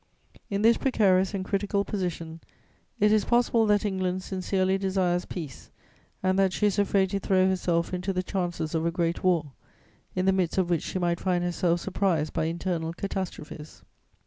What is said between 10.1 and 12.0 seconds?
in the midst of which she might find herself